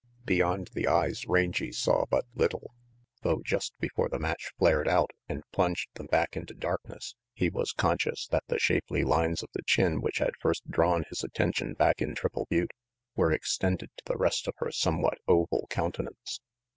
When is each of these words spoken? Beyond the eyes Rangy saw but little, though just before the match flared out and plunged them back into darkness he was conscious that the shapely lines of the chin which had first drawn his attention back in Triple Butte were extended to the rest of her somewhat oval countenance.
Beyond 0.25 0.71
the 0.73 0.87
eyes 0.87 1.27
Rangy 1.27 1.71
saw 1.71 2.05
but 2.09 2.25
little, 2.33 2.73
though 3.21 3.39
just 3.45 3.77
before 3.79 4.09
the 4.09 4.17
match 4.17 4.51
flared 4.57 4.87
out 4.87 5.11
and 5.29 5.43
plunged 5.53 5.93
them 5.93 6.07
back 6.07 6.35
into 6.35 6.55
darkness 6.55 7.13
he 7.33 7.49
was 7.51 7.71
conscious 7.71 8.25
that 8.29 8.43
the 8.47 8.57
shapely 8.57 9.03
lines 9.03 9.43
of 9.43 9.49
the 9.53 9.61
chin 9.61 10.01
which 10.01 10.17
had 10.17 10.33
first 10.41 10.67
drawn 10.71 11.03
his 11.07 11.23
attention 11.23 11.75
back 11.75 12.01
in 12.01 12.15
Triple 12.15 12.47
Butte 12.49 12.73
were 13.15 13.31
extended 13.31 13.91
to 13.97 14.03
the 14.07 14.17
rest 14.17 14.47
of 14.47 14.55
her 14.57 14.71
somewhat 14.71 15.19
oval 15.27 15.67
countenance. 15.69 16.41